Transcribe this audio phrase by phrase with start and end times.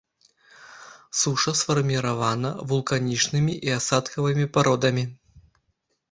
[1.19, 5.03] Суша сфарміравана вулканічнымі і асадкавымі пародамі.